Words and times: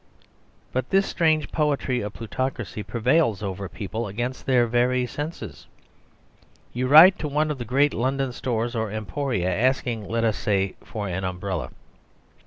But 0.71 0.89
this 0.89 1.05
strange 1.05 1.51
poetry 1.51 2.01
of 2.01 2.13
plutocracy 2.13 2.81
prevails 2.81 3.43
over 3.43 3.69
people 3.69 4.07
against 4.07 4.47
their 4.47 4.65
very 4.65 5.05
senses. 5.05 5.67
You 6.73 6.87
write 6.87 7.19
to 7.19 7.27
one 7.27 7.51
of 7.51 7.59
the 7.59 7.65
great 7.69 7.93
London 7.93 8.31
stores 8.33 8.75
or 8.75 8.89
emporia, 8.91 9.53
asking, 9.53 10.07
let 10.09 10.23
us 10.23 10.37
say, 10.37 10.73
for 10.83 11.07
an 11.07 11.23
umbrella. 11.23 11.69